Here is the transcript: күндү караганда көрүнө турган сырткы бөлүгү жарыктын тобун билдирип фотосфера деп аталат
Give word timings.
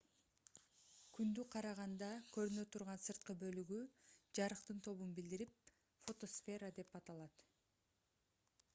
күндү 1.17 1.43
караганда 1.55 2.07
көрүнө 2.37 2.63
турган 2.75 3.03
сырткы 3.03 3.35
бөлүгү 3.43 3.81
жарыктын 4.39 4.83
тобун 4.89 5.15
билдирип 5.21 5.55
фотосфера 6.09 6.71
деп 6.81 7.01
аталат 7.03 7.49